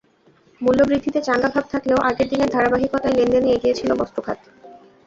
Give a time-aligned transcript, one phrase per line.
[0.61, 4.39] মূল্যবৃদ্ধিতে চাঙা ভাব থাকলেও আগের দিনের ধারাবাহিকতায় লেনদেনে এগিয়ে ছিল বস্ত্র খাত।